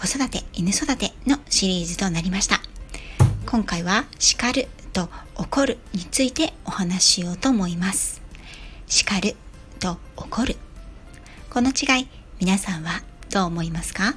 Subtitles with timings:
[0.00, 2.62] 子育て、犬育てのシリーズとなりました。
[3.44, 8.22] 今回は叱ると怒るについてお話ししようと思います。
[8.86, 9.36] 叱る
[9.78, 10.56] と怒る。
[11.50, 12.08] この違い、
[12.40, 14.14] 皆さんはどう思いますか？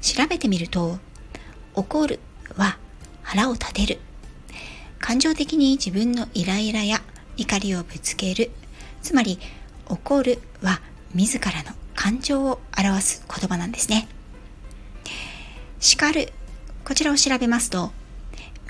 [0.00, 0.98] 調べてみると、
[1.74, 2.18] 怒る
[2.56, 2.76] は
[3.22, 4.00] 腹を立てる。
[4.98, 7.00] 感情的に自分のイライラや
[7.36, 8.50] 怒りをぶつける。
[9.02, 9.38] つまり、
[9.86, 10.80] 怒るは
[11.14, 14.08] 自らの感情を表す言葉なんですね。
[15.80, 16.30] 叱る。
[16.84, 17.90] こちらを調べますと、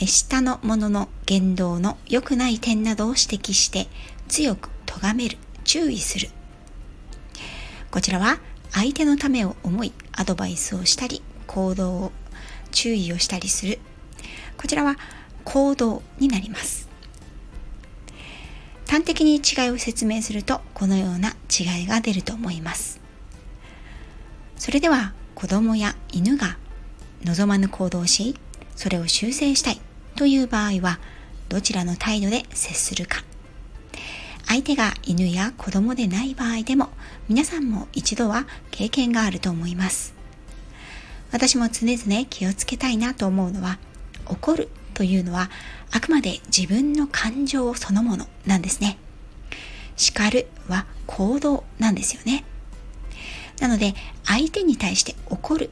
[0.00, 3.88] 目下の者の言動の良くない点などを指摘して
[4.28, 6.28] 強く咎める、注意する。
[7.90, 8.38] こちらは
[8.70, 12.12] 相手のためを思いアドバイスをしたり行動を
[12.70, 13.80] 注意をしたりする。
[14.56, 14.94] こちらは
[15.42, 16.88] 行動になります。
[18.88, 23.00] 端的に違いを説明するとこのような違いが出ると思います。
[24.56, 26.59] それでは子供や犬が
[27.24, 28.34] 望まぬ行動し、
[28.76, 29.80] それを修正したい
[30.16, 30.98] という場合は、
[31.48, 33.24] どちらの態度で接するか。
[34.46, 36.90] 相手が犬や子供でない場合でも、
[37.28, 40.14] 皆さんも一度は経験があると思います。
[41.32, 43.78] 私も常々気をつけたいなと思うのは、
[44.26, 45.50] 怒るというのは
[45.92, 48.98] あくまで自分の感情そのものなんですね。
[49.96, 52.44] 叱るは行動なんですよね。
[53.60, 55.70] なので、相手に対して怒る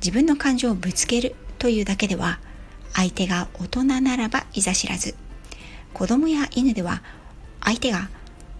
[0.00, 2.38] 自分の感情をぶつけるというだけでは
[2.94, 5.14] 相手が大人ならばいざ知らず。
[5.94, 7.02] 子供や犬では
[7.60, 8.08] 相手が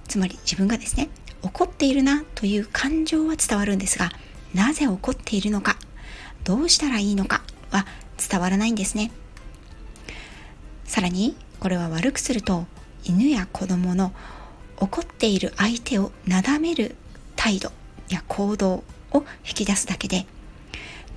[0.08, 1.08] つまり自分がですね
[1.42, 4.10] 怒っているなという感情は伝わるんですが
[4.54, 5.76] なぜ怒っているのか
[6.44, 9.12] どうしたらいいのかは伝わらないんですね。
[10.84, 12.66] さらにこれは悪くすると
[13.04, 14.12] 犬や子供の
[14.78, 16.96] 怒っている相手をなだめる
[17.36, 17.70] 態度
[18.08, 20.26] や行動を引き出すだけで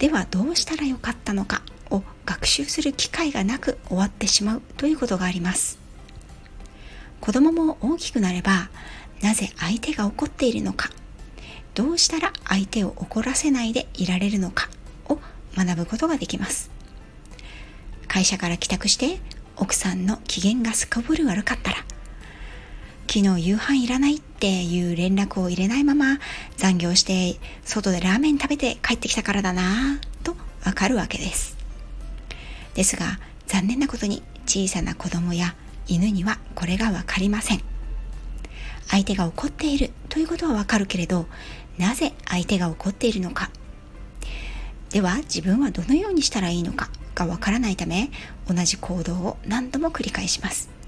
[0.01, 5.77] ではどうしたらよかったのかを学習する機会がなく終わってしまうということがあります。
[7.19, 8.71] 子供も大きくなれば
[9.21, 10.89] なぜ相手が怒っているのか
[11.75, 14.69] どうしたら相手を怒らせないでいられるのか
[15.07, 15.19] を
[15.55, 16.71] 学ぶことができます。
[18.07, 19.19] 会社から帰宅して
[19.55, 21.77] 奥さんの機嫌がすこぶる悪かったら
[23.13, 26.19] 昨日夕飯いらないっていう連絡を入れないまま
[26.55, 31.57] 残業して外でラーメン食べて帰ってきたからだなぁとわかるわけです。
[32.73, 35.55] ですが残念なことに小さな子供や
[35.87, 37.61] 犬にはこれがわかりません。
[38.87, 41.25] 相手が怒っているということはわかるけれど
[41.77, 43.49] なぜ相手が怒っているのか
[44.89, 48.09] では自分はどのようにしたらいいのかがわからないため
[48.47, 50.80] 同じ行動を何度も繰り返します。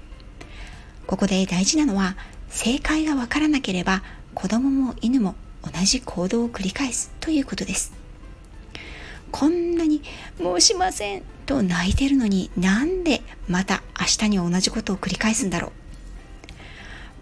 [1.06, 2.16] ここで大事なのは
[2.48, 4.02] 正解がわからなければ
[4.34, 7.92] 子供も犬も同じ行動を繰り返すということです。
[9.30, 10.02] こんなに
[10.38, 15.72] 申しませんと泣いてるのになんでまた明日に同じことを繰り返すんだろう。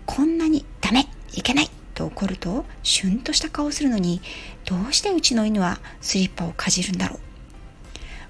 [0.04, 4.20] こんなにダメいけないと怒るとシュンとした顔をするのに
[4.66, 7.18] どうしてうちの犬はスリッパをかじるんだろう?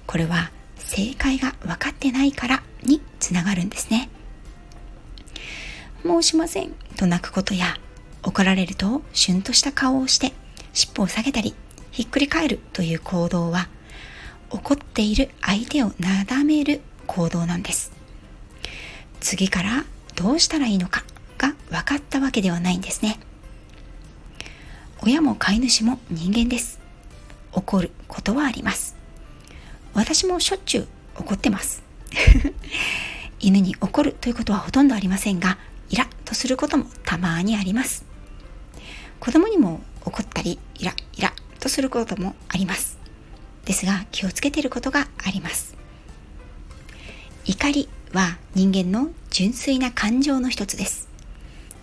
[0.07, 4.09] これは正解が分かってないからにつながるんですね。
[6.03, 6.73] 申しません。
[6.97, 7.77] と泣くことや
[8.23, 10.33] 怒られるとシュンとした顔をして
[10.73, 11.55] 尻尾を下げたり
[11.91, 13.67] ひっくり返るという行動は
[14.49, 17.91] 怒っている相手をなだめる行動なんです。
[19.19, 21.03] 次からどうしたらいいのか
[21.37, 23.19] が分かったわけではないんですね。
[25.01, 26.79] 親も飼い主も人間です。
[27.51, 28.95] 怒ることはあります。
[29.93, 31.83] 私もしょっちゅう怒ってます。
[33.39, 35.57] 犬に怒るということはほとんどありませんが
[36.33, 38.05] とすることもたまにあります。
[39.19, 42.97] 子供にも怒ったりイライラとすることもあります。
[43.65, 45.77] ですが気をつけていることがあります。
[47.45, 51.07] 怒りは人間の純粋な感情の一つです。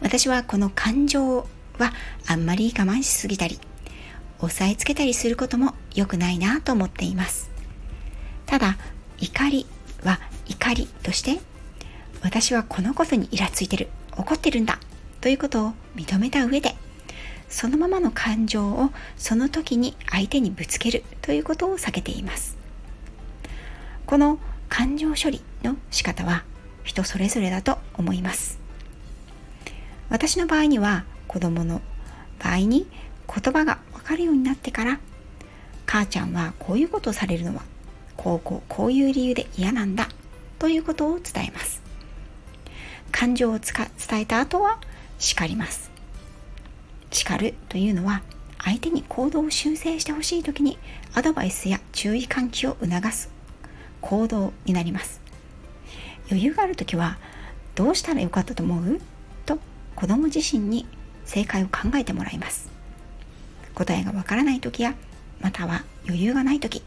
[0.01, 1.47] 私はこの感情
[1.79, 1.93] は
[2.27, 3.61] あんまり我慢しすぎたり、
[4.41, 7.51] 押さえつけたりすることも良くないなと思っています。
[8.47, 8.79] ただ、
[9.19, 9.67] 怒り
[10.03, 10.19] は
[10.49, 11.39] 怒りとして
[12.23, 14.79] 私はこのことにイラついてる怒ってるんだ
[15.21, 16.75] ということを認めた上で
[17.49, 22.57] そのままの感情をその時に相手にぶつけるということを避けています。
[24.07, 26.45] この感情処理の仕方は
[26.85, 28.59] 人それぞれだと思います。
[30.09, 31.81] 私の場合には子供の
[32.39, 32.87] 場合に
[33.29, 35.01] 言葉が分かるようになってから
[35.87, 37.63] 母ちゃんはこういうことをされるのは
[38.17, 40.09] こうこうこういう理由で嫌なんだ
[40.59, 41.83] ということを伝えます。
[43.11, 44.79] 感情を伝えた後は
[45.19, 45.91] 叱ります。
[47.11, 48.23] 叱るというのは
[48.63, 50.79] 相手に行動を修正してほしい時に
[51.15, 53.31] アドバイスや注意喚起を促す
[54.01, 55.21] 行動になります。
[56.29, 57.19] 余裕がある時は
[57.75, 59.01] どうしたらよかったと思う？
[59.47, 59.59] と
[59.97, 60.87] 子供自身に
[61.25, 62.69] 正解を考えてもらいます。
[63.75, 64.95] 答えがわからない時や
[65.41, 66.83] または余裕がない時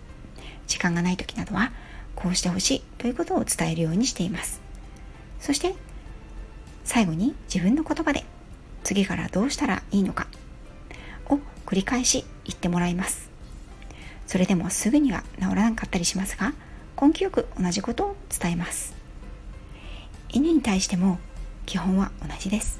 [0.67, 1.71] 時間がない時などは
[2.15, 4.61] こうしてほしいということを伝えるようにしています。
[5.39, 5.75] そして
[6.83, 8.25] 最後に自分の言葉で
[8.83, 10.27] 次からどうしたらいいのか
[11.27, 13.29] を繰り返し言ってもらいます。
[14.27, 16.53] それでもすぐには治らなかったりしますが
[17.01, 18.95] 根気よく同じことを伝えます。
[20.29, 21.19] 犬に対しても
[21.65, 22.79] 基本は同じです。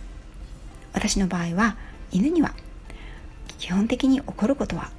[0.94, 1.78] 私の場合は
[2.12, 2.54] 犬には
[3.60, 4.90] 基本的に怒ることは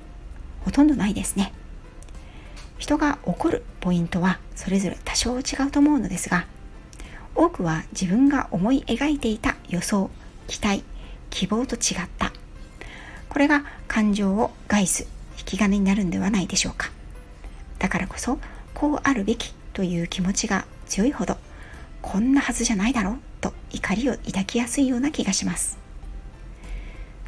[0.64, 1.52] ほとんどないですね。
[2.78, 6.46] 人が怒るポイントはそれぞれ多少違うと思うのですが
[7.34, 10.10] 多くは自分が思い描いていた予想
[10.46, 10.84] 期待
[11.30, 12.32] 希望と違った。
[13.28, 15.08] これが感情を害す
[15.38, 16.90] 引き金になるんではないでしょうか。
[17.78, 18.38] だからこそ
[18.72, 21.36] こうあるべきという気持ちが強いほど
[22.00, 25.78] こんなはずじゃないだろうと怒りを抱きやすいような気がします。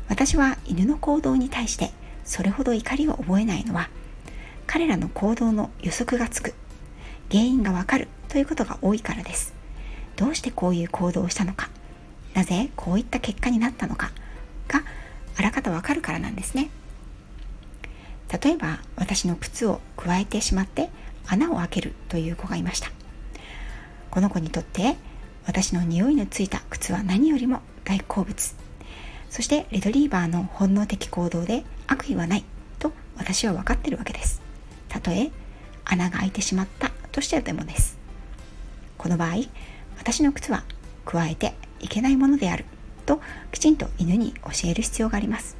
[0.08, 1.90] 私は犬の行動に対して
[2.24, 3.88] それほど怒りを覚えないのは
[4.68, 6.54] 彼らの行動の予測がつく
[7.30, 9.54] 原因がわかるということが多いからです。
[10.16, 11.68] どうしてこういう行動をしたのか。
[12.34, 14.10] なぜこういった結果になったのか。
[14.68, 14.82] が
[15.36, 16.70] あらかたわかるからなんですね。
[18.42, 20.90] 例えば私の靴をくわえてしまって
[21.26, 22.90] 穴を開けるという子がいました。
[24.10, 24.96] この子にとって
[25.46, 28.54] 私の匂いのついた靴は何よりも大好物。
[29.30, 32.44] そしてレトリーバーの本能的行動で悪意はない
[32.78, 34.40] と私は分かってるわけです。
[34.88, 35.30] たとえ
[35.84, 37.98] 穴が開いてしまったとしてでもです。
[38.98, 39.36] この場合
[40.06, 40.62] 私の靴は
[41.04, 42.64] 加えていけないものである。
[43.06, 43.20] と
[43.50, 45.56] きちんと犬に教える必要があります。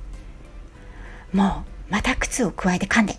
[1.33, 3.17] もうまた靴を加えて噛んで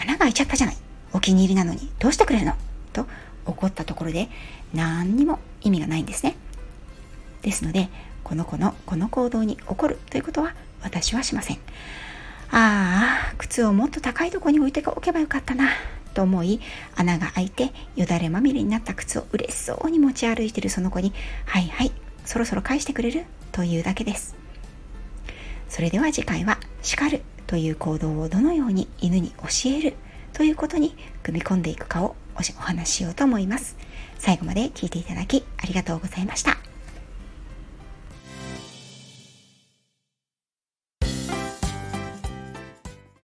[0.00, 0.76] 穴が開いちゃったじゃない。
[1.12, 2.54] お気に入りなのにどうしてくれるの？
[2.94, 3.04] と
[3.44, 4.30] 怒ったところで
[4.72, 6.34] 何にも意味がないんですね。
[7.42, 7.90] ですので
[8.24, 11.58] この子のこの行動に怒るということは私はしません。
[12.52, 15.68] ああ靴をもっと高いところに置いておけばよかったな。
[16.10, 16.60] と思い
[16.96, 21.12] 穴が開いてよだれまみれになった靴を嬉しそうに持ち歩いているその子に
[21.46, 21.92] 「はいはい
[22.24, 24.36] そろそろ返してくれる?」というだけです。
[25.68, 29.96] それでは次回は「叱る」という行動をどのように犬に教える？
[30.32, 33.76] ということに組み込んでいくかをお話ししようと思います。
[34.18, 36.69] 最後まで聞いていただきありがとうございました。